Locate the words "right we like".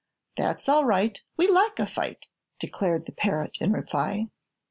0.83-1.77